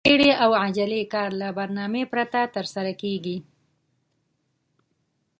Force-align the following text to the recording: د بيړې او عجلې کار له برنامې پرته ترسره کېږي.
د 0.03 0.03
بيړې 0.09 0.31
او 0.43 0.51
عجلې 0.63 1.01
کار 1.13 1.29
له 1.41 1.47
برنامې 1.57 2.03
پرته 2.13 2.39
ترسره 2.55 2.93
کېږي. 3.01 3.37